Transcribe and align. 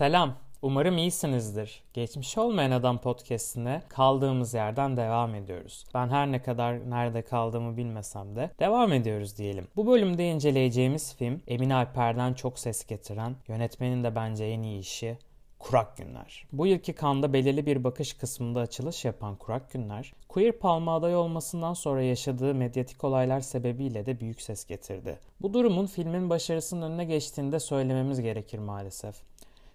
Selam. 0.00 0.34
Umarım 0.62 0.98
iyisinizdir. 0.98 1.82
Geçmiş 1.92 2.38
olmayan 2.38 2.70
adam 2.70 2.98
podcastine 2.98 3.82
kaldığımız 3.88 4.54
yerden 4.54 4.96
devam 4.96 5.34
ediyoruz. 5.34 5.84
Ben 5.94 6.08
her 6.08 6.32
ne 6.32 6.42
kadar 6.42 6.90
nerede 6.90 7.22
kaldığımı 7.22 7.76
bilmesem 7.76 8.36
de 8.36 8.50
devam 8.60 8.92
ediyoruz 8.92 9.38
diyelim. 9.38 9.68
Bu 9.76 9.86
bölümde 9.86 10.28
inceleyeceğimiz 10.28 11.14
film 11.14 11.40
Emin 11.46 11.70
Alper'den 11.70 12.34
çok 12.34 12.58
ses 12.58 12.86
getiren, 12.86 13.36
yönetmenin 13.48 14.04
de 14.04 14.14
bence 14.14 14.44
en 14.44 14.62
iyi 14.62 14.80
işi 14.80 15.18
Kurak 15.58 15.96
Günler. 15.96 16.46
Bu 16.52 16.66
yılki 16.66 16.92
Kanda 16.92 17.32
belirli 17.32 17.66
bir 17.66 17.84
bakış 17.84 18.12
kısmında 18.12 18.60
açılış 18.60 19.04
yapan 19.04 19.36
Kurak 19.36 19.72
Günler, 19.72 20.12
Queer 20.28 20.52
Palma 20.52 20.94
aday 20.94 21.16
olmasından 21.16 21.74
sonra 21.74 22.02
yaşadığı 22.02 22.54
medyatik 22.54 23.04
olaylar 23.04 23.40
sebebiyle 23.40 24.06
de 24.06 24.20
büyük 24.20 24.42
ses 24.42 24.64
getirdi. 24.64 25.18
Bu 25.42 25.54
durumun 25.54 25.86
filmin 25.86 26.30
başarısının 26.30 26.90
önüne 26.90 27.04
geçtiğini 27.04 27.52
de 27.52 27.60
söylememiz 27.60 28.20
gerekir 28.20 28.58
maalesef. 28.58 29.30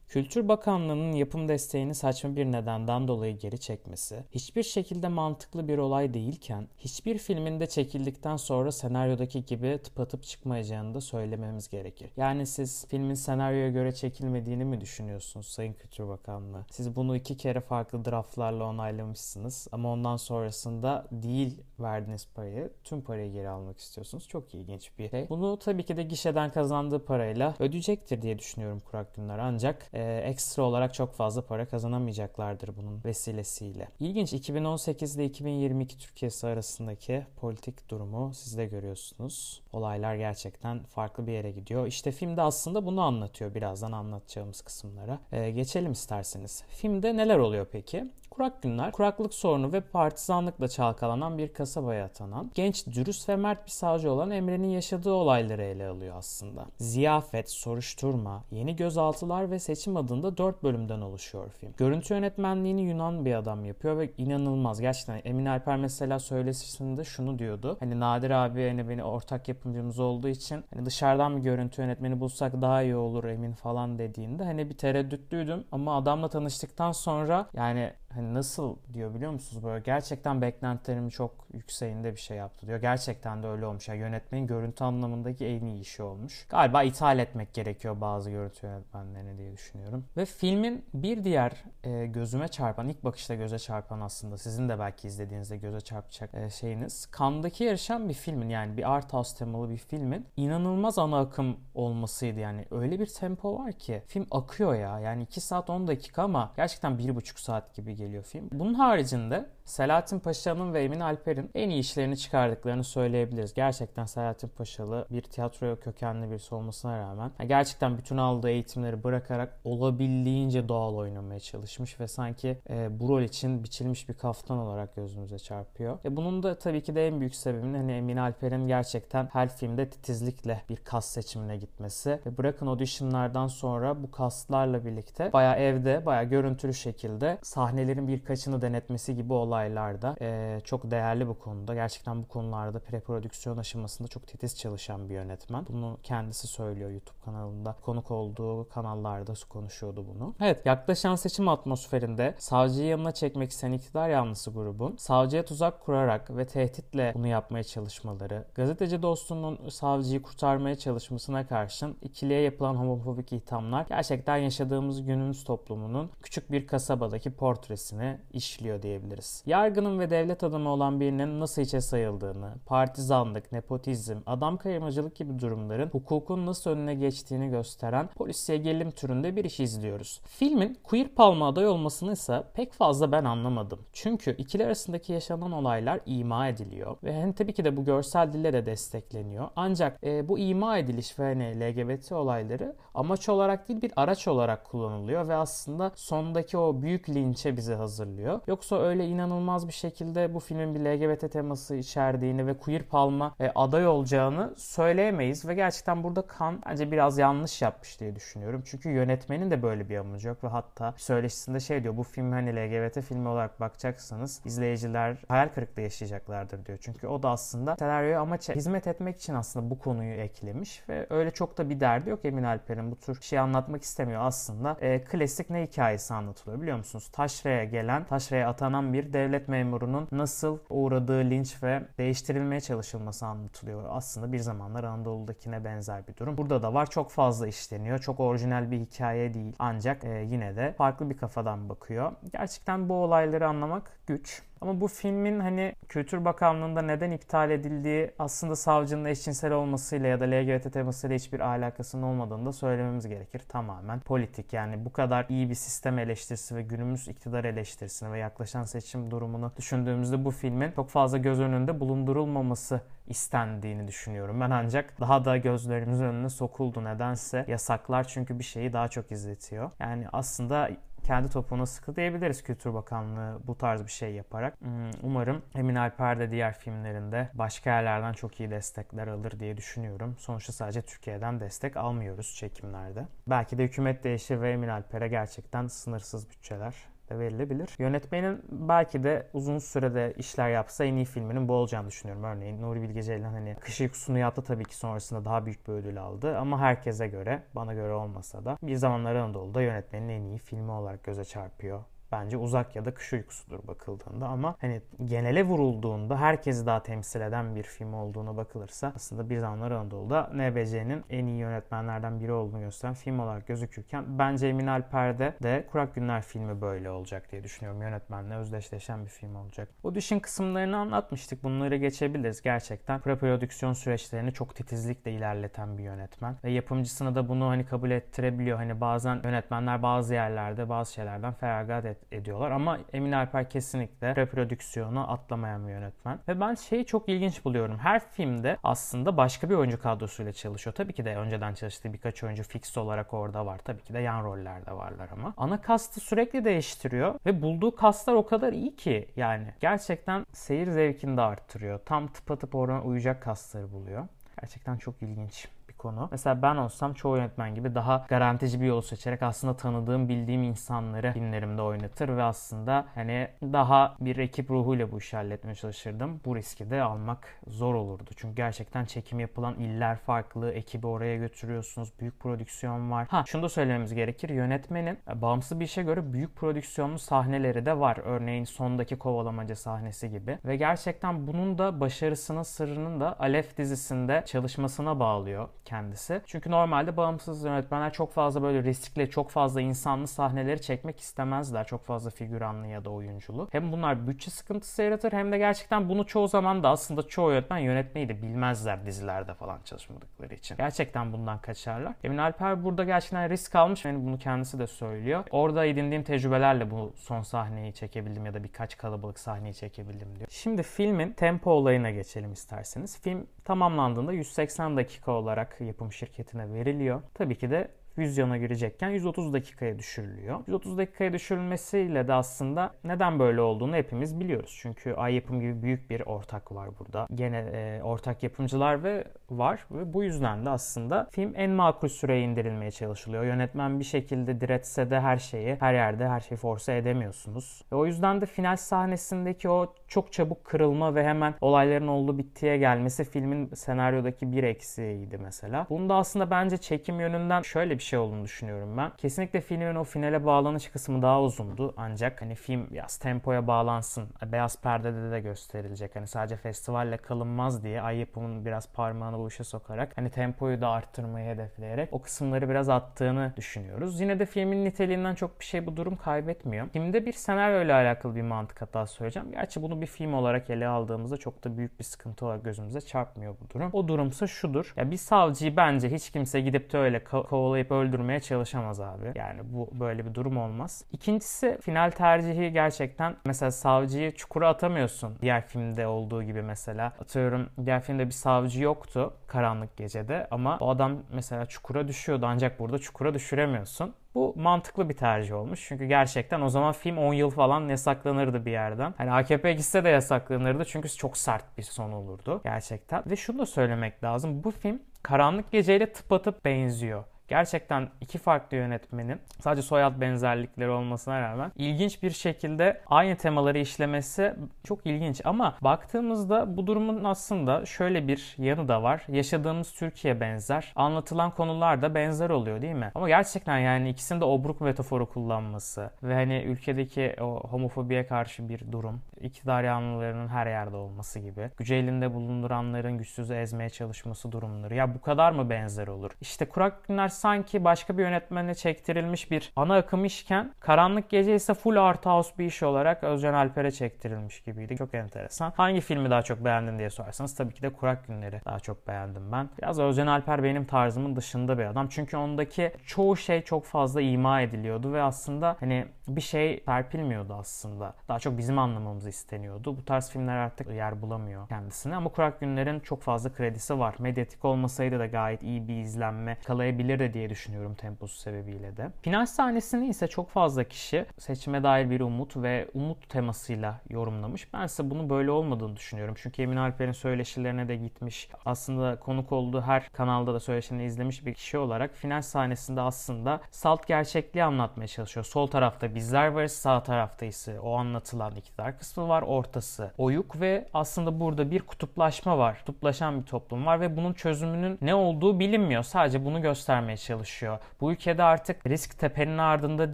Kültür 0.07 0.47
Bakanlığı'nın 0.47 1.11
yapım 1.11 1.47
desteğini 1.47 1.95
saçma 1.95 2.35
bir 2.35 2.45
nedenden 2.45 3.07
dolayı 3.07 3.37
geri 3.37 3.59
çekmesi, 3.59 4.23
hiçbir 4.31 4.63
şekilde 4.63 5.07
mantıklı 5.07 5.67
bir 5.67 5.77
olay 5.77 6.13
değilken, 6.13 6.67
hiçbir 6.77 7.17
filminde 7.17 7.67
çekildikten 7.67 8.37
sonra 8.37 8.71
senaryodaki 8.71 9.45
gibi 9.45 9.79
tıpatıp 9.83 10.23
çıkmayacağını 10.23 10.93
da 10.93 11.01
söylememiz 11.01 11.69
gerekir. 11.69 12.09
Yani 12.17 12.45
siz 12.45 12.87
filmin 12.87 13.13
senaryoya 13.13 13.69
göre 13.69 13.91
çekilmediğini 13.91 14.65
mi 14.65 14.81
düşünüyorsunuz 14.81 15.47
Sayın 15.47 15.73
Kültür 15.73 16.07
Bakanlığı? 16.07 16.65
Siz 16.71 16.95
bunu 16.95 17.15
iki 17.15 17.37
kere 17.37 17.59
farklı 17.59 18.05
draftlarla 18.05 18.63
onaylamışsınız 18.63 19.67
ama 19.71 19.91
ondan 19.93 20.17
sonrasında 20.17 21.07
değil 21.11 21.61
verdiğiniz 21.79 22.27
parayı, 22.35 22.69
tüm 22.83 23.01
parayı 23.01 23.31
geri 23.31 23.49
almak 23.49 23.79
istiyorsunuz. 23.79 24.27
Çok 24.27 24.55
ilginç 24.55 24.91
bir 24.99 25.09
şey. 25.09 25.29
Bunu 25.29 25.59
tabii 25.59 25.83
ki 25.83 25.97
de 25.97 26.03
gişeden 26.03 26.51
kazandığı 26.51 27.05
parayla 27.05 27.55
ödeyecektir 27.59 28.21
diye 28.21 28.39
düşünüyorum 28.39 28.81
Kurak 28.91 29.15
Günler 29.15 29.39
ancak 29.39 29.94
e, 29.95 30.21
ekstra 30.25 30.63
olarak 30.63 30.93
çok 30.93 31.13
fazla 31.13 31.41
para 31.45 31.65
kazanamayacaklardır 31.67 32.77
bunun 32.77 33.03
vesilesiyle. 33.05 33.87
İlginç 33.99 34.33
2018 34.33 35.15
ile 35.15 35.25
2022 35.25 35.97
Türkiye'si 35.97 36.47
arasındaki 36.47 37.25
politik 37.35 37.89
durumu 37.89 38.33
siz 38.33 38.57
de 38.57 38.65
görüyorsunuz. 38.65 39.61
Olaylar 39.73 40.15
gerçekten 40.15 40.83
farklı 40.83 41.27
bir 41.27 41.31
yere 41.31 41.51
gidiyor. 41.51 41.87
İşte 41.87 42.11
filmde 42.11 42.41
aslında 42.41 42.85
bunu 42.85 43.01
anlatıyor 43.01 43.55
birazdan 43.55 43.91
anlatacağımız 43.91 44.61
kısımlara. 44.61 45.19
E, 45.31 45.51
geçelim 45.51 45.91
isterseniz. 45.91 46.63
Filmde 46.67 47.17
neler 47.17 47.37
oluyor 47.37 47.67
peki? 47.71 48.11
Kurak 48.35 48.61
günler, 48.61 48.91
kuraklık 48.91 49.33
sorunu 49.33 49.73
ve 49.73 49.81
partizanlıkla 49.81 50.67
çalkalanan 50.67 51.37
bir 51.37 51.53
kasabaya 51.53 52.05
atanan, 52.05 52.51
genç, 52.53 52.87
dürüst 52.87 53.29
ve 53.29 53.35
mert 53.35 53.65
bir 53.65 53.71
savcı 53.71 54.11
olan 54.11 54.31
Emre'nin 54.31 54.67
yaşadığı 54.67 55.11
olayları 55.11 55.63
ele 55.63 55.87
alıyor 55.87 56.15
aslında. 56.17 56.65
Ziyafet, 56.77 57.49
soruşturma, 57.49 58.43
yeni 58.51 58.75
gözaltılar 58.75 59.51
ve 59.51 59.59
seçim 59.59 59.97
adında 59.97 60.37
4 60.37 60.63
bölümden 60.63 61.01
oluşuyor 61.01 61.49
film. 61.49 61.73
Görüntü 61.77 62.13
yönetmenliğini 62.13 62.81
Yunan 62.81 63.25
bir 63.25 63.33
adam 63.33 63.65
yapıyor 63.65 63.97
ve 63.97 64.11
inanılmaz. 64.17 64.81
Gerçekten 64.81 65.21
Emin 65.25 65.45
Alper 65.45 65.77
mesela 65.77 66.19
söyleşisinde 66.19 67.03
şunu 67.03 67.39
diyordu. 67.39 67.77
Hani 67.79 67.99
Nadir 67.99 68.29
abi 68.29 68.67
hani 68.67 68.89
beni 68.89 69.03
ortak 69.03 69.47
yapımcımız 69.47 69.99
olduğu 69.99 70.27
için 70.27 70.63
hani 70.73 70.85
dışarıdan 70.85 71.37
bir 71.37 71.41
görüntü 71.41 71.81
yönetmeni 71.81 72.19
bulsak 72.19 72.61
daha 72.61 72.81
iyi 72.81 72.95
olur 72.95 73.23
Emin 73.23 73.53
falan 73.53 73.99
dediğinde 73.99 74.43
hani 74.43 74.69
bir 74.69 74.77
tereddütlüydüm 74.77 75.63
ama 75.71 75.97
adamla 75.97 76.29
tanıştıktan 76.29 76.91
sonra 76.91 77.49
yani 77.53 77.91
hani 78.15 78.33
nasıl 78.33 78.75
diyor 78.93 79.13
biliyor 79.13 79.31
musunuz 79.31 79.63
böyle 79.63 79.83
gerçekten 79.83 80.41
beklentilerim 80.41 81.09
çok 81.09 81.31
yükseğinde 81.53 82.11
bir 82.11 82.19
şey 82.19 82.37
yaptı 82.37 82.67
diyor. 82.67 82.81
Gerçekten 82.81 83.43
de 83.43 83.47
öyle 83.47 83.65
olmuş. 83.65 83.87
Yani 83.87 83.99
yönetmenin 83.99 84.47
görüntü 84.47 84.83
anlamındaki 84.83 85.45
en 85.45 85.65
iyi 85.65 85.81
işi 85.81 86.03
olmuş. 86.03 86.45
Galiba 86.49 86.83
ithal 86.83 87.19
etmek 87.19 87.53
gerekiyor 87.53 88.01
bazı 88.01 88.29
görüntü 88.29 88.67
yönetmenlerini 88.67 89.37
diye 89.37 89.51
düşünüyorum. 89.51 90.05
Ve 90.17 90.25
filmin 90.25 90.85
bir 90.93 91.23
diğer 91.23 91.63
e, 91.83 92.05
gözüme 92.05 92.47
çarpan, 92.47 92.89
ilk 92.89 93.03
bakışta 93.03 93.35
göze 93.35 93.59
çarpan 93.59 94.01
aslında 94.01 94.37
sizin 94.37 94.69
de 94.69 94.79
belki 94.79 95.07
izlediğinizde 95.07 95.57
göze 95.57 95.81
çarpacak 95.81 96.33
e, 96.33 96.49
şeyiniz. 96.49 97.05
Kandaki 97.05 97.63
yarışan 97.63 98.09
bir 98.09 98.13
filmin 98.13 98.49
yani 98.49 98.77
bir 98.77 98.91
art 98.95 99.13
house 99.13 99.37
temalı 99.37 99.69
bir 99.69 99.77
filmin 99.77 100.25
inanılmaz 100.37 100.97
ana 100.97 101.19
akım 101.19 101.57
olmasıydı 101.75 102.39
yani. 102.39 102.65
Öyle 102.71 102.99
bir 102.99 103.05
tempo 103.07 103.59
var 103.59 103.71
ki 103.71 104.03
film 104.07 104.27
akıyor 104.31 104.75
ya. 104.75 104.99
Yani 104.99 105.23
2 105.23 105.41
saat 105.41 105.69
10 105.69 105.87
dakika 105.87 106.23
ama 106.23 106.53
gerçekten 106.55 106.91
1,5 106.91 107.41
saat 107.41 107.75
gibi 107.75 107.95
geliyor 107.95 108.04
film. 108.21 108.49
Bunun 108.51 108.73
haricinde 108.73 109.45
Selahattin 109.65 110.19
Paşa'nın 110.19 110.73
ve 110.73 110.83
Emin 110.83 110.99
Alper'in 110.99 111.49
en 111.55 111.69
iyi 111.69 111.79
işlerini 111.79 112.17
çıkardıklarını 112.17 112.83
söyleyebiliriz. 112.83 113.53
Gerçekten 113.53 114.05
Selahattin 114.05 114.47
Paşalı 114.47 115.07
bir 115.11 115.21
tiyatro 115.21 115.79
kökenli 115.79 116.31
birisi 116.31 116.55
olmasına 116.55 116.99
rağmen 116.99 117.31
gerçekten 117.47 117.97
bütün 117.97 118.17
aldığı 118.17 118.49
eğitimleri 118.49 119.03
bırakarak 119.03 119.59
olabildiğince 119.63 120.69
doğal 120.69 120.95
oynamaya 120.95 121.39
çalışmış 121.39 121.99
ve 121.99 122.07
sanki 122.07 122.57
e, 122.69 122.99
bu 122.99 123.09
rol 123.09 123.21
için 123.21 123.63
biçilmiş 123.63 124.09
bir 124.09 124.13
kaftan 124.13 124.57
olarak 124.57 124.95
gözümüze 124.95 125.39
çarpıyor. 125.39 125.97
E, 126.05 126.15
bunun 126.15 126.43
da 126.43 126.59
tabii 126.59 126.83
ki 126.83 126.95
de 126.95 127.07
en 127.07 127.19
büyük 127.19 127.35
sebebinin 127.35 127.73
hani 127.73 127.91
Emin 127.91 128.17
Alper'in 128.17 128.67
gerçekten 128.67 129.29
her 129.33 129.49
filmde 129.49 129.89
titizlikle 129.89 130.61
bir 130.69 130.77
kas 130.77 131.05
seçimine 131.05 131.57
gitmesi 131.57 132.19
ve 132.25 132.37
bırakın 132.37 132.67
auditionlardan 132.67 133.47
sonra 133.47 134.03
bu 134.03 134.11
kaslarla 134.11 134.85
birlikte 134.85 135.33
baya 135.33 135.55
evde 135.55 136.05
baya 136.05 136.23
görüntülü 136.23 136.73
şekilde 136.73 137.37
sahnelerin 137.41 138.07
birkaçını 138.07 138.61
denetmesi 138.61 139.15
gibi 139.15 139.33
olay 139.33 139.54
olaylarda 139.55 140.15
e, 140.21 140.59
çok 140.63 140.91
değerli 140.91 141.27
bu 141.27 141.39
konuda. 141.39 141.73
Gerçekten 141.73 142.23
bu 142.23 142.27
konularda 142.27 142.79
preprodüksiyon 142.79 143.57
aşamasında 143.57 144.07
çok 144.07 144.27
titiz 144.27 144.57
çalışan 144.57 145.09
bir 145.09 145.13
yönetmen. 145.13 145.65
Bunu 145.69 145.97
kendisi 146.03 146.47
söylüyor 146.47 146.91
YouTube 146.91 147.19
kanalında. 147.25 147.75
Konuk 147.81 148.11
olduğu 148.11 148.69
kanallarda 148.69 149.33
konuşuyordu 149.49 150.05
bunu. 150.15 150.35
Evet 150.41 150.65
yaklaşan 150.65 151.15
seçim 151.15 151.47
atmosferinde 151.47 152.35
savcıyı 152.37 152.87
yanına 152.87 153.11
çekmek 153.11 153.51
isteyen 153.51 153.71
iktidar 153.71 154.09
yanlısı 154.09 154.51
grubun 154.51 154.95
savcıya 154.97 155.45
tuzak 155.45 155.85
kurarak 155.85 156.37
ve 156.37 156.47
tehditle 156.47 157.11
bunu 157.15 157.27
yapmaya 157.27 157.63
çalışmaları, 157.63 158.45
gazeteci 158.55 159.01
dostunun 159.01 159.69
savcıyı 159.69 160.21
kurtarmaya 160.21 160.75
çalışmasına 160.75 161.47
karşın 161.47 161.97
ikiliye 162.01 162.41
yapılan 162.41 162.75
homofobik 162.75 163.33
ithamlar 163.33 163.85
gerçekten 163.89 164.37
yaşadığımız 164.37 165.05
günümüz 165.05 165.43
toplumunun 165.43 166.09
küçük 166.21 166.51
bir 166.51 166.67
kasabadaki 166.67 167.31
portresini 167.31 168.17
işliyor 168.33 168.81
diyebiliriz. 168.81 169.43
Yargının 169.45 169.99
ve 169.99 170.09
devlet 170.09 170.43
adamı 170.43 170.69
olan 170.69 170.99
birinin 170.99 171.39
nasıl 171.39 171.61
içe 171.61 171.81
sayıldığını, 171.81 172.53
partizanlık, 172.65 173.51
nepotizm, 173.51 174.17
adam 174.25 174.57
kayırmacılık 174.57 175.15
gibi 175.15 175.39
durumların 175.39 175.89
hukukun 175.89 176.45
nasıl 176.45 176.71
önüne 176.71 176.95
geçtiğini 176.95 177.49
gösteren 177.49 178.07
polisiye 178.07 178.57
gerilim 178.57 178.91
türünde 178.91 179.35
bir 179.35 179.45
iş 179.45 179.59
izliyoruz. 179.59 180.21
Filmin 180.25 180.77
Queer 180.83 181.07
Palma 181.07 181.47
aday 181.47 181.67
olmasını 181.67 182.13
ise 182.13 182.43
pek 182.53 182.73
fazla 182.73 183.11
ben 183.11 183.23
anlamadım. 183.23 183.79
Çünkü 183.93 184.35
ikili 184.37 184.65
arasındaki 184.65 185.13
yaşanan 185.13 185.51
olaylar 185.51 185.99
ima 186.05 186.47
ediliyor 186.47 186.97
ve 187.03 187.21
hani 187.21 187.33
tabii 187.35 187.53
ki 187.53 187.65
de 187.65 187.77
bu 187.77 187.85
görsel 187.85 188.33
dille 188.33 188.53
de 188.53 188.65
destekleniyor. 188.65 189.47
Ancak 189.55 190.03
e, 190.03 190.27
bu 190.27 190.39
ima 190.39 190.77
ediliş 190.77 191.19
ve 191.19 191.23
hani 191.23 191.59
LGBT 191.59 192.11
olayları 192.11 192.75
amaç 192.93 193.29
olarak 193.29 193.69
değil 193.69 193.81
bir 193.81 193.91
araç 193.95 194.27
olarak 194.27 194.65
kullanılıyor 194.65 195.27
ve 195.27 195.35
aslında 195.35 195.91
sondaki 195.95 196.57
o 196.57 196.81
büyük 196.81 197.09
linçe 197.09 197.57
bizi 197.57 197.73
hazırlıyor. 197.73 198.39
Yoksa 198.47 198.79
öyle 198.79 199.07
inanılmaz 199.07 199.34
inanılmaz 199.35 199.67
bir 199.67 199.73
şekilde 199.73 200.33
bu 200.33 200.39
filmin 200.39 200.75
bir 200.75 200.79
LGBT 200.79 201.31
teması 201.31 201.75
içerdiğini 201.75 202.47
ve 202.47 202.53
queer 202.57 202.83
palma 202.83 203.35
e, 203.39 203.51
aday 203.55 203.87
olacağını 203.87 204.53
söyleyemeyiz 204.57 205.47
ve 205.47 205.53
gerçekten 205.53 206.03
burada 206.03 206.21
kan 206.21 206.61
bence 206.65 206.91
biraz 206.91 207.17
yanlış 207.17 207.61
yapmış 207.61 207.99
diye 207.99 208.15
düşünüyorum. 208.15 208.63
Çünkü 208.65 208.89
yönetmenin 208.89 209.51
de 209.51 209.63
böyle 209.63 209.89
bir 209.89 209.97
amacı 209.97 210.27
yok 210.27 210.43
ve 210.43 210.47
hatta 210.47 210.93
söyleşisinde 210.97 211.59
şey 211.59 211.83
diyor 211.83 211.97
bu 211.97 212.03
film 212.03 212.31
hani 212.31 212.55
LGBT 212.55 213.01
filmi 213.01 213.27
olarak 213.27 213.59
bakacaksanız 213.59 214.41
izleyiciler 214.45 215.17
hayal 215.27 215.49
kırıklığı 215.49 215.81
yaşayacaklardır 215.81 216.65
diyor. 216.65 216.77
Çünkü 216.81 217.07
o 217.07 217.23
da 217.23 217.29
aslında 217.29 217.75
senaryoya 217.75 218.21
amaç 218.21 218.49
hizmet 218.49 218.87
etmek 218.87 219.17
için 219.17 219.33
aslında 219.33 219.69
bu 219.69 219.79
konuyu 219.79 220.13
eklemiş 220.13 220.89
ve 220.89 221.07
öyle 221.09 221.31
çok 221.31 221.57
da 221.57 221.69
bir 221.69 221.79
derdi 221.79 222.09
yok 222.09 222.19
Emin 222.23 222.43
Alper'in 222.43 222.91
bu 222.91 222.95
tür 222.95 223.21
şey 223.21 223.39
anlatmak 223.39 223.83
istemiyor 223.83 224.21
aslında. 224.25 224.77
E, 224.81 225.03
klasik 225.03 225.49
ne 225.49 225.63
hikayesi 225.63 226.13
anlatılıyor 226.13 226.61
biliyor 226.61 226.77
musunuz? 226.77 227.09
Taşra'ya 227.11 227.63
gelen, 227.63 228.03
Taşra'ya 228.03 228.49
atanan 228.49 228.93
bir 228.93 229.13
devlet 229.25 229.47
memurunun 229.47 230.07
nasıl 230.11 230.59
uğradığı 230.69 231.29
linç 231.29 231.63
ve 231.63 231.81
değiştirilmeye 231.97 232.61
çalışılması 232.61 233.25
anlatılıyor. 233.25 233.83
Aslında 233.89 234.31
bir 234.31 234.39
zamanlar 234.39 234.83
Anadolu'dakine 234.83 235.65
benzer 235.65 236.07
bir 236.07 236.17
durum. 236.17 236.37
Burada 236.37 236.63
da 236.63 236.73
var 236.73 236.89
çok 236.89 237.11
fazla 237.11 237.47
işleniyor. 237.47 237.99
Çok 237.99 238.19
orijinal 238.19 238.71
bir 238.71 238.79
hikaye 238.79 239.33
değil. 239.33 239.55
Ancak 239.59 240.03
e, 240.03 240.25
yine 240.29 240.55
de 240.55 240.73
farklı 240.77 241.09
bir 241.09 241.17
kafadan 241.17 241.69
bakıyor. 241.69 242.11
Gerçekten 242.33 242.89
bu 242.89 242.93
olayları 242.93 243.47
anlamak 243.47 243.91
güç. 244.07 244.43
Ama 244.61 244.81
bu 244.81 244.87
filmin 244.87 245.39
hani 245.39 245.75
Kültür 245.89 246.25
Bakanlığı'nda 246.25 246.81
neden 246.81 247.11
iptal 247.11 247.51
edildiği 247.51 248.11
aslında 248.19 248.55
savcının 248.55 249.05
eşcinsel 249.05 249.51
olmasıyla 249.51 250.07
ya 250.07 250.19
da 250.19 250.25
LGBT 250.25 250.73
temasıyla 250.73 251.15
hiçbir 251.15 251.39
alakasının 251.39 252.03
olmadığını 252.03 252.45
da 252.45 252.53
söylememiz 252.53 253.07
gerekir. 253.07 253.41
Tamamen 253.49 253.99
politik 253.99 254.53
yani 254.53 254.85
bu 254.85 254.93
kadar 254.93 255.25
iyi 255.29 255.49
bir 255.49 255.55
sistem 255.55 255.99
eleştirisi 255.99 256.55
ve 256.55 256.61
günümüz 256.61 257.07
iktidar 257.07 257.43
eleştirisini 257.43 258.11
ve 258.11 258.19
yaklaşan 258.19 258.63
seçim 258.63 259.11
durumunu 259.15 259.51
düşündüğümüzde 259.57 260.25
bu 260.25 260.31
filmin 260.31 260.71
çok 260.71 260.89
fazla 260.89 261.17
göz 261.17 261.39
önünde 261.39 261.79
bulundurulmaması 261.79 262.81
istendiğini 263.07 263.87
düşünüyorum. 263.87 264.41
Ben 264.41 264.51
ancak 264.51 264.99
daha 264.99 265.25
da 265.25 265.37
gözlerimizin 265.37 266.05
önüne 266.05 266.29
sokuldu 266.29 266.83
nedense 266.83 267.45
yasaklar 267.47 268.03
çünkü 268.03 268.39
bir 268.39 268.43
şeyi 268.43 268.73
daha 268.73 268.87
çok 268.87 269.11
izletiyor. 269.11 269.71
Yani 269.79 270.07
aslında 270.13 270.69
kendi 271.03 271.29
topuğuna 271.29 271.65
sıkı 271.65 271.95
diyebiliriz 271.95 272.43
Kültür 272.43 272.73
Bakanlığı 272.73 273.39
bu 273.47 273.57
tarz 273.57 273.83
bir 273.83 273.91
şey 273.91 274.13
yaparak. 274.13 274.61
Hmm, 274.61 274.91
umarım 275.03 275.41
Emin 275.55 275.75
Alper 275.75 276.19
de 276.19 276.31
diğer 276.31 276.53
filmlerinde 276.53 277.29
başka 277.33 277.69
yerlerden 277.69 278.13
çok 278.13 278.39
iyi 278.39 278.51
destekler 278.51 279.07
alır 279.07 279.39
diye 279.39 279.57
düşünüyorum. 279.57 280.15
Sonuçta 280.19 280.53
sadece 280.53 280.81
Türkiye'den 280.81 281.39
destek 281.39 281.77
almıyoruz 281.77 282.35
çekimlerde. 282.35 283.07
Belki 283.27 283.57
de 283.57 283.63
hükümet 283.63 284.03
değişir 284.03 284.41
ve 284.41 284.51
Emin 284.51 284.67
Alper'e 284.67 285.07
gerçekten 285.07 285.67
sınırsız 285.67 286.29
bütçeler 286.29 286.75
de 287.09 287.19
verilebilir. 287.19 287.69
Yönetmenin 287.79 288.41
belki 288.51 289.03
de 289.03 289.27
uzun 289.33 289.57
sürede 289.57 290.13
işler 290.17 290.49
yapsa 290.49 290.85
en 290.85 290.95
iyi 290.95 291.05
filminin 291.05 291.47
bu 291.47 291.53
olacağını 291.53 291.87
düşünüyorum. 291.87 292.23
Örneğin 292.23 292.61
Nuri 292.61 292.81
Bilge 292.81 293.01
Ceylan 293.01 293.33
hani 293.33 293.55
Kış 293.59 293.81
Uykusu'nu 293.81 294.17
yaptı 294.17 294.41
tabii 294.41 294.65
ki 294.65 294.77
sonrasında 294.77 295.25
daha 295.25 295.45
büyük 295.45 295.67
bir 295.67 295.73
ödül 295.73 296.01
aldı. 296.01 296.37
Ama 296.37 296.59
herkese 296.59 297.07
göre, 297.07 297.43
bana 297.55 297.73
göre 297.73 297.93
olmasa 297.93 298.45
da 298.45 298.57
bir 298.63 298.75
zamanlar 298.75 299.15
Anadolu'da 299.15 299.61
yönetmenin 299.61 300.09
en 300.09 300.23
iyi 300.23 300.37
filmi 300.37 300.71
olarak 300.71 301.03
göze 301.03 301.25
çarpıyor 301.25 301.83
bence 302.15 302.37
uzak 302.37 302.75
ya 302.75 302.85
da 302.85 302.93
kış 302.93 303.13
uykusudur 303.13 303.67
bakıldığında 303.67 304.27
ama 304.27 304.55
hani 304.61 304.81
genele 305.05 305.43
vurulduğunda 305.43 306.19
herkesi 306.19 306.65
daha 306.65 306.83
temsil 306.83 307.21
eden 307.21 307.55
bir 307.55 307.63
film 307.63 307.93
olduğuna 307.93 308.37
bakılırsa 308.37 308.93
aslında 308.95 309.29
Bir 309.29 309.37
Zamanlar 309.37 309.71
Anadolu'da 309.71 310.29
NBC'nin 310.33 311.03
en 311.09 311.25
iyi 311.25 311.37
yönetmenlerden 311.37 312.19
biri 312.19 312.31
olduğunu 312.31 312.61
gösteren 312.61 312.93
film 312.93 313.19
olarak 313.19 313.47
gözükürken 313.47 314.19
bence 314.19 314.47
Emin 314.47 314.67
Alper'de 314.67 315.33
de 315.43 315.67
Kurak 315.71 315.95
Günler 315.95 316.21
filmi 316.21 316.61
böyle 316.61 316.89
olacak 316.89 317.31
diye 317.31 317.43
düşünüyorum. 317.43 317.81
Yönetmenle 317.81 318.35
özdeşleşen 318.35 319.05
bir 319.05 319.09
film 319.09 319.35
olacak. 319.35 319.69
O 319.83 319.95
düşün 319.95 320.19
kısımlarını 320.19 320.77
anlatmıştık. 320.77 321.43
Bunları 321.43 321.75
geçebiliriz. 321.75 322.41
Gerçekten 322.41 322.99
prodüksiyon 322.99 323.73
süreçlerini 323.73 324.33
çok 324.33 324.55
titizlikle 324.55 325.11
ilerleten 325.11 325.77
bir 325.77 325.83
yönetmen 325.83 326.35
ve 326.43 326.51
yapımcısına 326.51 327.15
da 327.15 327.29
bunu 327.29 327.47
hani 327.47 327.65
kabul 327.65 327.91
ettirebiliyor. 327.91 328.57
Hani 328.57 328.81
bazen 328.81 329.21
yönetmenler 329.23 329.81
bazı 329.81 330.13
yerlerde 330.13 330.69
bazı 330.69 330.93
şeylerden 330.93 331.33
feragat 331.33 331.85
et, 331.85 331.97
ediyorlar. 332.11 332.51
Ama 332.51 332.79
Emin 332.93 333.11
Alper 333.11 333.49
kesinlikle 333.49 334.15
reprodüksiyonu 334.15 335.11
atlamayan 335.11 335.67
bir 335.67 335.71
yönetmen. 335.71 336.19
Ve 336.27 336.39
ben 336.39 336.55
şeyi 336.55 336.85
çok 336.85 337.09
ilginç 337.09 337.45
buluyorum. 337.45 337.77
Her 337.77 338.11
filmde 338.11 338.57
aslında 338.63 339.17
başka 339.17 339.49
bir 339.49 339.55
oyuncu 339.55 339.81
kadrosuyla 339.81 340.33
çalışıyor. 340.33 340.75
Tabii 340.75 340.93
ki 340.93 341.05
de 341.05 341.15
önceden 341.15 341.53
çalıştığı 341.53 341.93
birkaç 341.93 342.23
oyuncu 342.23 342.43
fix 342.43 342.77
olarak 342.77 343.13
orada 343.13 343.45
var. 343.45 343.57
Tabii 343.57 343.81
ki 343.81 343.93
de 343.93 343.99
yan 343.99 344.23
rollerde 344.23 344.71
varlar 344.71 345.09
ama. 345.11 345.33
Ana 345.37 345.61
kastı 345.61 345.99
sürekli 345.99 346.45
değiştiriyor 346.45 347.15
ve 347.25 347.41
bulduğu 347.41 347.75
kastlar 347.75 348.13
o 348.13 348.25
kadar 348.25 348.53
iyi 348.53 348.75
ki 348.75 349.09
yani 349.15 349.53
gerçekten 349.59 350.25
seyir 350.33 350.71
zevkini 350.71 351.17
de 351.17 351.21
arttırıyor. 351.21 351.79
Tam 351.85 352.07
tıpatıp 352.07 352.55
orana 352.55 352.81
uyacak 352.81 353.21
kastları 353.21 353.71
buluyor. 353.71 354.07
Gerçekten 354.41 354.77
çok 354.77 355.01
ilginç 355.01 355.47
konu. 355.85 356.07
Mesela 356.11 356.41
ben 356.41 356.55
olsam 356.55 356.93
çoğu 356.93 357.17
yönetmen 357.17 357.55
gibi 357.55 357.75
daha 357.75 358.05
garantici 358.09 358.61
bir 358.61 358.65
yol 358.65 358.81
seçerek 358.81 359.23
aslında 359.23 359.57
tanıdığım, 359.57 360.09
bildiğim 360.09 360.43
insanları 360.43 361.11
filmlerimde 361.13 361.61
oynatır 361.61 362.17
ve 362.17 362.23
aslında 362.23 362.85
hani 362.95 363.27
daha 363.41 363.95
bir 363.99 364.17
ekip 364.17 364.51
ruhuyla 364.51 364.91
bu 364.91 364.97
işi 364.97 365.15
halletmeye 365.15 365.55
çalışırdım. 365.55 366.21
Bu 366.25 366.35
riski 366.35 366.69
de 366.69 366.81
almak 366.81 367.27
zor 367.47 367.75
olurdu. 367.75 368.09
Çünkü 368.15 368.35
gerçekten 368.35 368.85
çekim 368.85 369.19
yapılan 369.19 369.55
iller 369.55 369.97
farklı, 369.97 370.51
ekibi 370.51 370.87
oraya 370.87 371.17
götürüyorsunuz, 371.17 371.99
büyük 371.99 372.19
prodüksiyon 372.19 372.91
var. 372.91 373.07
Ha 373.09 373.23
şunu 373.27 373.43
da 373.43 373.49
söylememiz 373.49 373.93
gerekir. 373.93 374.29
Yönetmenin 374.29 374.99
e, 375.09 375.21
bağımsız 375.21 375.59
bir 375.59 375.65
işe 375.65 375.83
göre 375.83 376.13
büyük 376.13 376.35
prodüksiyonlu 376.35 376.99
sahneleri 376.99 377.65
de 377.65 377.79
var. 377.79 377.97
Örneğin 378.03 378.43
sondaki 378.43 378.95
kovalamaca 378.95 379.55
sahnesi 379.55 380.09
gibi. 380.09 380.39
Ve 380.45 380.55
gerçekten 380.55 381.27
bunun 381.27 381.57
da 381.57 381.79
başarısının 381.79 382.43
sırrının 382.43 382.99
da 382.99 383.19
Alef 383.19 383.57
dizisinde 383.57 384.23
çalışmasına 384.25 384.99
bağlıyor 384.99 385.49
kendisi. 385.75 386.21
Çünkü 386.25 386.51
normalde 386.51 386.97
bağımsız 386.97 387.43
yönetmenler 387.43 387.93
çok 387.93 388.13
fazla 388.13 388.41
böyle 388.41 388.63
riskli, 388.63 389.09
çok 389.09 389.31
fazla 389.31 389.61
insanlı 389.61 390.07
sahneleri 390.07 390.61
çekmek 390.61 390.99
istemezler. 390.99 391.67
Çok 391.67 391.85
fazla 391.85 392.09
figüranlı 392.09 392.67
ya 392.67 392.85
da 392.85 392.89
oyunculu. 392.89 393.47
Hem 393.51 393.71
bunlar 393.71 394.07
bütçe 394.07 394.31
sıkıntısı 394.31 394.81
yaratır 394.83 395.11
hem 395.11 395.31
de 395.31 395.37
gerçekten 395.37 395.89
bunu 395.89 396.05
çoğu 396.05 396.27
zaman 396.27 396.63
da 396.63 396.69
aslında 396.69 397.07
çoğu 397.07 397.31
yönetmen 397.31 397.57
yönetmeyi 397.57 398.09
de 398.09 398.21
bilmezler 398.21 398.85
dizilerde 398.85 399.33
falan 399.33 399.59
çalışmadıkları 399.65 400.33
için. 400.33 400.57
Gerçekten 400.57 401.13
bundan 401.13 401.39
kaçarlar. 401.39 401.93
Emin 402.03 402.17
Alper 402.17 402.63
burada 402.63 402.83
gerçekten 402.83 403.29
risk 403.29 403.55
almış. 403.55 403.85
Yani 403.85 404.05
bunu 404.05 404.17
kendisi 404.17 404.59
de 404.59 404.67
söylüyor. 404.67 405.23
Orada 405.31 405.65
edindiğim 405.65 406.03
tecrübelerle 406.03 406.71
bu 406.71 406.93
son 406.95 407.21
sahneyi 407.21 407.73
çekebildim 407.73 408.25
ya 408.25 408.33
da 408.33 408.43
birkaç 408.43 408.77
kalabalık 408.77 409.19
sahneyi 409.19 409.53
çekebildim 409.53 410.15
diyor. 410.15 410.27
Şimdi 410.31 410.63
filmin 410.63 411.11
tempo 411.11 411.51
olayına 411.51 411.91
geçelim 411.91 412.31
isterseniz. 412.31 413.01
Film 413.01 413.27
tamamlandığında 413.43 414.13
180 414.13 414.77
dakika 414.77 415.11
olarak 415.11 415.54
yapım 415.63 415.91
şirketine 415.91 416.53
veriliyor. 416.53 417.01
Tabii 417.13 417.37
ki 417.37 417.49
de 417.49 417.71
vizyona 417.97 418.37
girecekken 418.37 418.89
130 418.89 419.33
dakikaya 419.33 419.79
düşürülüyor. 419.79 420.39
130 420.47 420.77
dakikaya 420.77 421.13
düşürülmesiyle 421.13 422.07
de 422.07 422.13
aslında 422.13 422.73
neden 422.83 423.19
böyle 423.19 423.41
olduğunu 423.41 423.75
hepimiz 423.75 424.19
biliyoruz. 424.19 424.57
Çünkü 424.61 424.93
Ay 424.93 425.15
Yapım 425.15 425.39
gibi 425.39 425.61
büyük 425.61 425.89
bir 425.89 426.01
ortak 426.01 426.51
var 426.51 426.69
burada. 426.79 427.07
Gene 427.15 427.37
e, 427.37 427.83
ortak 427.83 428.23
yapımcılar 428.23 428.83
ve 428.83 429.03
var 429.29 429.65
ve 429.71 429.93
bu 429.93 430.03
yüzden 430.03 430.45
de 430.45 430.49
aslında 430.49 431.07
film 431.11 431.33
en 431.35 431.51
makul 431.51 431.87
süreye 431.87 432.21
indirilmeye 432.21 432.71
çalışılıyor. 432.71 433.23
Yönetmen 433.23 433.79
bir 433.79 433.85
şekilde 433.85 434.41
diretse 434.41 434.89
de 434.89 434.99
her 434.99 435.17
şeyi, 435.17 435.55
her 435.59 435.73
yerde 435.73 436.07
her 436.07 436.19
şeyi 436.19 436.37
force 436.37 436.77
edemiyorsunuz. 436.77 437.61
Ve 437.71 437.75
o 437.75 437.85
yüzden 437.85 438.21
de 438.21 438.25
final 438.25 438.55
sahnesindeki 438.55 439.49
o 439.49 439.73
çok 439.95 440.13
çabuk 440.13 440.45
kırılma 440.45 440.95
ve 440.95 441.03
hemen 441.03 441.35
olayların 441.41 441.87
olduğu 441.87 442.17
bittiye 442.17 442.57
gelmesi 442.57 443.03
filmin 443.03 443.49
senaryodaki 443.53 444.31
bir 444.31 444.43
eksiğiydi 444.43 445.17
mesela. 445.17 445.67
Bunda 445.69 445.95
aslında 445.95 446.31
bence 446.31 446.57
çekim 446.57 446.99
yönünden 446.99 447.41
şöyle 447.41 447.77
bir 447.77 447.83
şey 447.83 447.99
olduğunu 447.99 448.23
düşünüyorum 448.23 448.77
ben. 448.77 448.91
Kesinlikle 448.97 449.41
filmin 449.41 449.75
o 449.75 449.83
finale 449.83 450.25
bağlanış 450.25 450.67
kısmı 450.67 451.01
daha 451.01 451.21
uzundu. 451.21 451.73
Ancak 451.77 452.21
hani 452.21 452.35
film 452.35 452.67
biraz 452.71 452.97
tempoya 452.97 453.47
bağlansın. 453.47 454.09
Beyaz 454.25 454.61
perdede 454.61 455.11
de 455.11 455.19
gösterilecek. 455.19 455.95
Hani 455.95 456.07
sadece 456.07 456.35
festivalle 456.35 456.97
kalınmaz 456.97 457.63
diye 457.63 457.81
Ay 457.81 457.97
Yapım'ın 457.97 458.45
biraz 458.45 458.73
parmağını 458.73 459.19
bu 459.19 459.27
işe 459.27 459.43
sokarak 459.43 459.97
hani 459.97 460.09
tempoyu 460.09 460.61
da 460.61 460.69
arttırmayı 460.69 461.29
hedefleyerek 461.29 461.89
o 461.91 462.01
kısımları 462.01 462.49
biraz 462.49 462.69
attığını 462.69 463.33
düşünüyoruz. 463.37 464.01
Yine 464.01 464.19
de 464.19 464.25
filmin 464.25 464.65
niteliğinden 464.65 465.15
çok 465.15 465.39
bir 465.39 465.45
şey 465.45 465.65
bu 465.65 465.77
durum 465.77 465.95
kaybetmiyor. 465.95 466.69
Filmde 466.69 467.05
bir 467.05 467.13
senaryo 467.13 467.65
ile 467.65 467.73
alakalı 467.73 468.15
bir 468.15 468.21
mantık 468.21 468.61
hata 468.61 468.87
söyleyeceğim. 468.87 469.31
Gerçi 469.31 469.61
bunu 469.61 469.81
bir 469.81 469.84
film 469.85 470.13
olarak 470.13 470.49
ele 470.49 470.67
aldığımızda 470.67 471.17
çok 471.17 471.43
da 471.43 471.57
büyük 471.57 471.79
bir 471.79 471.83
sıkıntı 471.83 472.25
olarak 472.25 472.43
gözümüze 472.45 472.81
çarpmıyor 472.81 473.35
bu 473.41 473.49
durum. 473.53 473.69
O 473.73 473.87
durumsa 473.87 474.27
şudur. 474.27 474.73
Ya 474.77 474.91
bir 474.91 474.97
savcıyı 474.97 475.57
bence 475.57 475.91
hiç 475.91 476.09
kimse 476.09 476.41
gidip 476.41 476.73
de 476.73 476.77
öyle 476.77 477.03
kovalayıp 477.03 477.71
öldürmeye 477.71 478.19
çalışamaz 478.19 478.79
abi. 478.79 479.11
Yani 479.15 479.41
bu 479.43 479.69
böyle 479.79 480.05
bir 480.05 480.13
durum 480.13 480.37
olmaz. 480.37 480.85
İkincisi 480.91 481.57
final 481.61 481.91
tercihi 481.91 482.51
gerçekten 482.51 483.15
mesela 483.25 483.51
savcıyı 483.51 484.11
çukura 484.11 484.49
atamıyorsun. 484.49 485.17
Diğer 485.21 485.47
filmde 485.47 485.87
olduğu 485.87 486.23
gibi 486.23 486.41
mesela. 486.41 486.93
Atıyorum 486.99 487.49
diğer 487.65 487.81
filmde 487.81 488.05
bir 488.05 488.11
savcı 488.11 488.63
yoktu 488.63 489.13
karanlık 489.27 489.77
gecede 489.77 490.27
ama 490.31 490.57
o 490.61 490.69
adam 490.69 490.97
mesela 491.13 491.45
çukura 491.45 491.87
düşüyordu 491.87 492.25
ancak 492.25 492.59
burada 492.59 492.79
çukura 492.79 493.13
düşüremiyorsun. 493.13 493.93
Bu 494.15 494.33
mantıklı 494.37 494.89
bir 494.89 494.93
tercih 494.93 495.35
olmuş. 495.35 495.65
Çünkü 495.67 495.85
gerçekten 495.85 496.41
o 496.41 496.49
zaman 496.49 496.71
film 496.71 496.97
10 496.97 497.13
yıl 497.13 497.29
falan 497.29 497.69
yasaklanırdı 497.69 498.45
bir 498.45 498.51
yerden. 498.51 498.93
Hani 498.97 499.11
AKP 499.11 499.53
gitse 499.53 499.83
de 499.83 499.89
yasaklanırdı 499.89 500.65
çünkü 500.65 500.89
çok 500.89 501.17
sert 501.17 501.57
bir 501.57 501.63
son 501.63 501.91
olurdu 501.91 502.41
gerçekten. 502.43 503.03
Ve 503.05 503.15
şunu 503.15 503.39
da 503.39 503.45
söylemek 503.45 504.03
lazım. 504.03 504.43
Bu 504.43 504.51
film 504.51 504.81
Karanlık 505.03 505.51
Gece'yle 505.51 505.91
tıpatıp 505.91 506.45
benziyor 506.45 507.03
gerçekten 507.27 507.89
iki 508.01 508.17
farklı 508.17 508.57
yönetmenin 508.57 509.19
sadece 509.39 509.61
soyad 509.61 510.01
benzerlikleri 510.01 510.69
olmasına 510.69 511.21
rağmen 511.21 511.51
ilginç 511.55 512.03
bir 512.03 512.11
şekilde 512.11 512.81
aynı 512.87 513.15
temaları 513.15 513.59
işlemesi 513.59 514.35
çok 514.63 514.85
ilginç 514.85 515.21
ama 515.25 515.57
baktığımızda 515.61 516.57
bu 516.57 516.67
durumun 516.67 517.03
aslında 517.03 517.65
şöyle 517.65 518.07
bir 518.07 518.35
yanı 518.37 518.67
da 518.67 518.83
var. 518.83 519.05
Yaşadığımız 519.07 519.71
Türkiye 519.73 520.19
benzer. 520.19 520.73
Anlatılan 520.75 521.31
konular 521.31 521.81
da 521.81 521.95
benzer 521.95 522.29
oluyor 522.29 522.61
değil 522.61 522.75
mi? 522.75 522.91
Ama 522.95 523.07
gerçekten 523.07 523.57
yani 523.57 523.89
ikisinin 523.89 524.21
de 524.21 524.25
obruk 524.25 524.61
metaforu 524.61 525.09
kullanması 525.09 525.91
ve 526.03 526.13
hani 526.13 526.43
ülkedeki 526.43 527.15
o 527.21 527.47
homofobiye 527.47 528.07
karşı 528.07 528.49
bir 528.49 528.71
durum, 528.71 529.01
iktidar 529.21 529.63
yanlılarının 529.63 530.27
her 530.27 530.47
yerde 530.47 530.75
olması 530.75 531.19
gibi, 531.19 531.51
gücü 531.57 531.75
elinde 531.75 532.13
bulunduranların 532.13 532.97
güçsüzü 532.97 533.33
ezmeye 533.33 533.69
çalışması 533.69 534.31
durumları. 534.31 534.75
Ya 534.75 534.95
bu 534.95 535.01
kadar 535.01 535.31
mı 535.31 535.49
benzer 535.49 535.87
olur? 535.87 536.11
İşte 536.21 536.45
Kurak 536.45 536.87
Günler 536.87 537.07
sanki 537.15 537.63
başka 537.63 537.97
bir 537.97 538.03
yönetmene 538.03 538.55
çektirilmiş 538.55 539.31
bir 539.31 539.53
ana 539.55 539.75
akım 539.75 540.05
işken 540.05 540.53
Karanlık 540.59 541.09
Gece 541.09 541.35
ise 541.35 541.53
full 541.53 541.75
art 541.75 542.05
house 542.05 542.37
bir 542.37 542.45
iş 542.45 542.63
olarak 542.63 543.03
Özcan 543.03 543.33
Alper'e 543.33 543.71
çektirilmiş 543.71 544.43
gibiydi. 544.43 544.77
Çok 544.77 544.93
enteresan. 544.93 545.53
Hangi 545.57 545.81
filmi 545.81 546.09
daha 546.09 546.21
çok 546.21 546.45
beğendin 546.45 546.79
diye 546.79 546.89
sorarsanız 546.89 547.35
tabii 547.35 547.53
ki 547.53 547.61
de 547.61 547.69
Kurak 547.69 548.07
Günleri 548.07 548.41
daha 548.45 548.59
çok 548.59 548.87
beğendim 548.87 549.31
ben. 549.31 549.49
Biraz 549.57 549.79
Özcan 549.79 550.07
Alper 550.07 550.43
benim 550.43 550.65
tarzımın 550.65 551.15
dışında 551.15 551.57
bir 551.57 551.65
adam. 551.65 551.87
Çünkü 551.89 552.17
ondaki 552.17 552.71
çoğu 552.85 553.17
şey 553.17 553.41
çok 553.41 553.65
fazla 553.65 554.01
ima 554.01 554.41
ediliyordu 554.41 554.93
ve 554.93 555.01
aslında 555.01 555.57
hani 555.59 555.85
bir 556.07 556.21
şey 556.21 556.63
serpilmiyordu 556.65 557.33
aslında. 557.33 557.95
Daha 558.07 558.19
çok 558.19 558.37
bizim 558.37 558.59
anlamamız 558.59 559.07
isteniyordu. 559.07 559.77
Bu 559.77 559.85
tarz 559.85 560.09
filmler 560.09 560.37
artık 560.37 560.71
yer 560.71 561.01
bulamıyor 561.01 561.47
kendisine 561.49 561.95
ama 561.95 562.09
Kurak 562.09 562.39
Günler'in 562.39 562.79
çok 562.79 563.01
fazla 563.01 563.33
kredisi 563.33 563.79
var. 563.79 563.95
Medyatik 563.99 564.45
olmasaydı 564.45 564.99
da 564.99 565.05
gayet 565.05 565.43
iyi 565.43 565.67
bir 565.67 565.77
izlenme 565.77 566.37
kalayabilirdi 566.45 567.13
diye 567.13 567.29
düşünüyorum 567.29 567.75
temposu 567.75 568.17
sebebiyle 568.17 568.77
de. 568.77 568.91
Final 569.01 569.25
sahnesini 569.25 569.87
ise 569.87 570.07
çok 570.07 570.29
fazla 570.29 570.63
kişi 570.63 571.05
seçime 571.17 571.63
dair 571.63 571.89
bir 571.89 572.01
umut 572.01 572.37
ve 572.37 572.67
umut 572.73 573.09
temasıyla 573.09 573.81
yorumlamış. 573.89 574.53
Ben 574.53 574.65
ise 574.65 574.89
bunu 574.89 575.09
böyle 575.09 575.31
olmadığını 575.31 575.75
düşünüyorum. 575.75 576.15
Çünkü 576.17 576.41
Emin 576.41 576.57
Alper'in 576.57 576.91
söyleşilerine 576.91 577.67
de 577.67 577.75
gitmiş. 577.75 578.29
Aslında 578.45 578.99
konuk 578.99 579.31
olduğu 579.31 579.61
her 579.61 579.89
kanalda 579.89 580.33
da 580.33 580.39
söyleşilerini 580.39 580.85
izlemiş 580.85 581.25
bir 581.25 581.33
kişi 581.33 581.57
olarak 581.57 581.95
final 581.95 582.21
sahnesinde 582.21 582.81
aslında 582.81 583.41
salt 583.51 583.87
gerçekliği 583.87 584.43
anlatmaya 584.43 584.87
çalışıyor. 584.87 585.25
Sol 585.25 585.47
tarafta 585.47 585.94
bizler 585.95 586.27
varız, 586.27 586.51
sağ 586.51 586.83
tarafta 586.83 587.25
ise 587.25 587.59
o 587.59 587.75
anlatılan 587.75 588.35
iktidar 588.35 588.77
kısmı 588.79 589.07
var, 589.07 589.21
ortası 589.21 589.91
oyuk 589.97 590.41
ve 590.41 590.67
aslında 590.73 591.19
burada 591.19 591.51
bir 591.51 591.59
kutuplaşma 591.59 592.37
var. 592.37 592.57
Kutuplaşan 592.59 593.21
bir 593.21 593.25
toplum 593.25 593.65
var 593.65 593.81
ve 593.81 593.97
bunun 593.97 594.13
çözümünün 594.13 594.77
ne 594.81 594.95
olduğu 594.95 595.39
bilinmiyor. 595.39 595.83
Sadece 595.83 596.25
bunu 596.25 596.41
göstermeye 596.41 596.97
çalışıyor. 596.97 597.59
Bu 597.81 597.91
ülkede 597.91 598.23
artık 598.23 598.67
risk 598.67 598.99
tepenin 598.99 599.37
ardında 599.37 599.93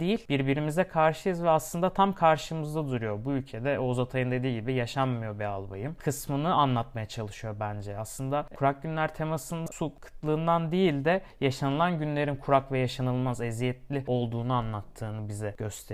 değil, 0.00 0.26
birbirimize 0.28 0.84
karşıyız 0.84 1.42
ve 1.42 1.50
aslında 1.50 1.90
tam 1.90 2.12
karşımızda 2.12 2.88
duruyor. 2.88 3.24
Bu 3.24 3.32
ülkede 3.32 3.78
Oğuz 3.78 3.98
Atay'ın 3.98 4.30
dediği 4.30 4.60
gibi 4.60 4.74
yaşanmıyor 4.74 5.38
be 5.38 5.46
albayım 5.46 5.96
kısmını 5.98 6.54
anlatmaya 6.54 7.06
çalışıyor 7.06 7.56
bence. 7.60 7.98
Aslında 7.98 8.46
kurak 8.56 8.82
günler 8.82 9.14
temasının 9.14 9.66
su 9.66 9.92
kıtlığından 10.00 10.72
değil 10.72 11.04
de 11.04 11.22
yaşanılan 11.40 11.98
günlerin 11.98 12.36
kurak 12.36 12.72
ve 12.72 12.78
yaşanılmaz 12.78 13.40
eziyetli 13.40 14.04
olduğunu 14.06 14.52
anlattığını 14.52 15.28
bize 15.28 15.54
gösteriyor. 15.58 15.91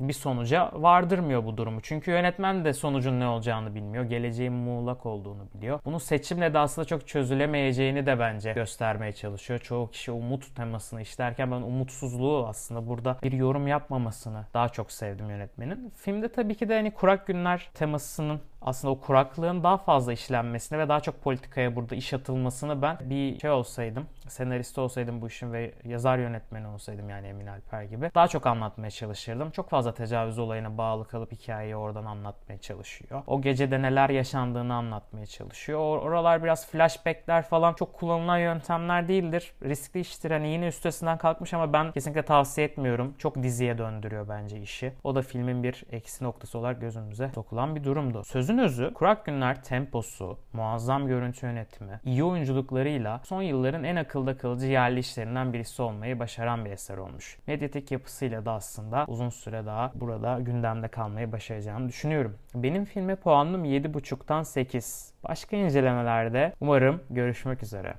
Bir 0.00 0.12
sonuca 0.12 0.70
vardırmıyor 0.72 1.44
bu 1.44 1.56
durumu. 1.56 1.80
Çünkü 1.80 2.10
yönetmen 2.10 2.64
de 2.64 2.72
sonucun 2.72 3.20
ne 3.20 3.26
olacağını 3.26 3.74
bilmiyor. 3.74 4.04
Geleceğin 4.04 4.52
muğlak 4.52 5.06
olduğunu 5.06 5.48
biliyor. 5.54 5.80
Bunu 5.84 6.00
seçimle 6.00 6.54
de 6.54 6.58
aslında 6.58 6.86
çok 6.86 7.08
çözülemeyeceğini 7.08 8.06
de 8.06 8.18
bence 8.18 8.52
göstermeye 8.52 9.12
çalışıyor. 9.12 9.60
Çoğu 9.60 9.90
kişi 9.90 10.10
umut 10.10 10.56
temasını 10.56 11.02
işlerken 11.02 11.50
ben 11.50 11.62
umutsuzluğu 11.62 12.46
aslında 12.48 12.86
burada 12.86 13.18
bir 13.22 13.32
yorum 13.32 13.66
yapmamasını 13.66 14.46
daha 14.54 14.68
çok 14.68 14.92
sevdim 14.92 15.30
yönetmenin. 15.30 15.92
Filmde 15.96 16.32
tabii 16.32 16.54
ki 16.54 16.68
de 16.68 16.74
hani 16.74 16.90
kurak 16.90 17.26
günler 17.26 17.70
temasının 17.74 18.40
aslında 18.64 18.92
o 18.92 19.00
kuraklığın 19.00 19.62
daha 19.62 19.76
fazla 19.76 20.12
işlenmesini 20.12 20.78
ve 20.78 20.88
daha 20.88 21.00
çok 21.00 21.22
politikaya 21.22 21.76
burada 21.76 21.94
iş 21.94 22.14
atılmasını 22.14 22.82
ben 22.82 22.98
bir 23.00 23.40
şey 23.40 23.50
olsaydım, 23.50 24.06
senarist 24.28 24.78
olsaydım 24.78 25.22
bu 25.22 25.26
işin 25.26 25.52
ve 25.52 25.74
yazar 25.84 26.18
yönetmeni 26.18 26.66
olsaydım 26.66 27.08
yani 27.10 27.26
Emin 27.26 27.46
Alper 27.46 27.82
gibi 27.82 28.10
daha 28.14 28.28
çok 28.28 28.46
anlatmaya 28.46 28.90
çalışırdım. 28.90 29.50
Çok 29.50 29.70
fazla 29.70 29.94
tecavüz 29.94 30.38
olayına 30.38 30.78
bağlı 30.78 31.04
kalıp 31.08 31.32
hikayeyi 31.32 31.76
oradan 31.76 32.04
anlatmaya 32.04 32.58
çalışıyor. 32.58 33.22
O 33.26 33.42
gecede 33.42 33.82
neler 33.82 34.10
yaşandığını 34.10 34.74
anlatmaya 34.74 35.26
çalışıyor. 35.26 35.78
Or- 35.78 36.00
oralar 36.00 36.42
biraz 36.42 36.66
flashbackler 36.66 37.42
falan 37.42 37.74
çok 37.74 37.94
kullanılan 37.94 38.38
yöntemler 38.38 39.08
değildir. 39.08 39.52
Riskli 39.62 40.00
iştir. 40.00 40.30
Hani 40.30 40.48
yine 40.48 40.66
üstesinden 40.66 41.18
kalkmış 41.18 41.54
ama 41.54 41.72
ben 41.72 41.92
kesinlikle 41.92 42.22
tavsiye 42.22 42.66
etmiyorum. 42.66 43.14
Çok 43.18 43.42
diziye 43.42 43.78
döndürüyor 43.78 44.28
bence 44.28 44.60
işi. 44.60 44.92
O 45.04 45.14
da 45.14 45.22
filmin 45.22 45.62
bir 45.62 45.84
eksi 45.90 46.24
noktası 46.24 46.58
olarak 46.58 46.80
gözümüze 46.80 47.30
sokulan 47.34 47.76
bir 47.76 47.84
durumdu. 47.84 48.24
Sözün 48.24 48.51
Sözün 48.52 48.64
özü 48.64 48.94
Kurak 48.94 49.26
Günler 49.26 49.62
temposu, 49.62 50.38
muazzam 50.52 51.06
görüntü 51.06 51.46
yönetimi, 51.46 52.00
iyi 52.04 52.24
oyunculuklarıyla 52.24 53.20
son 53.24 53.42
yılların 53.42 53.84
en 53.84 53.96
akılda 53.96 54.36
kalıcı 54.36 54.66
yerli 54.66 55.00
işlerinden 55.00 55.52
birisi 55.52 55.82
olmayı 55.82 56.18
başaran 56.18 56.64
bir 56.64 56.70
eser 56.70 56.96
olmuş. 56.96 57.38
Medyatik 57.46 57.90
yapısıyla 57.92 58.44
da 58.44 58.52
aslında 58.52 59.04
uzun 59.08 59.30
süre 59.30 59.66
daha 59.66 59.92
burada 59.94 60.40
gündemde 60.40 60.88
kalmayı 60.88 61.32
başaracağını 61.32 61.88
düşünüyorum. 61.88 62.34
Benim 62.54 62.84
filme 62.84 63.16
puanım 63.16 63.64
7.5'tan 63.64 64.44
8. 64.44 65.12
Başka 65.28 65.56
incelemelerde 65.56 66.52
umarım 66.60 67.00
görüşmek 67.10 67.62
üzere. 67.62 67.94